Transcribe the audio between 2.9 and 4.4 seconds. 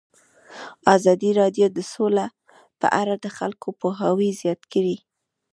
اړه د خلکو پوهاوی